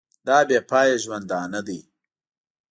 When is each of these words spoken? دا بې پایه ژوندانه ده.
دا 0.27 0.37
بې 0.47 0.59
پایه 0.69 0.95
ژوندانه 1.03 1.61
ده. 1.67 1.79